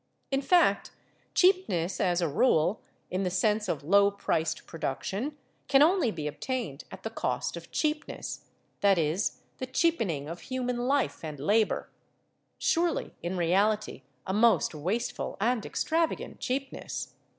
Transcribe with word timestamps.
In 0.31 0.41
fact, 0.41 0.89
cheapness 1.35 1.99
as 1.99 2.21
a 2.21 2.27
rule, 2.27 2.81
in 3.11 3.21
the 3.21 3.29
sense 3.29 3.67
of 3.67 3.83
low 3.83 4.09
priced 4.09 4.65
production, 4.65 5.37
can 5.67 5.83
only 5.83 6.09
be 6.09 6.25
obtained 6.25 6.85
at 6.89 7.03
the 7.03 7.11
cost 7.11 7.55
of 7.55 7.69
cheapness 7.69 8.45
that 8.79 8.97
is, 8.97 9.41
the 9.59 9.67
cheapening 9.67 10.27
of 10.27 10.39
human 10.41 10.87
life 10.87 11.23
and 11.23 11.39
labour; 11.39 11.91
surely, 12.57 13.13
in 13.21 13.37
reality, 13.37 14.01
a 14.25 14.33
most 14.33 14.73
wasteful 14.73 15.37
and 15.39 15.67
extravagant 15.67 16.39
cheapness! 16.39 17.13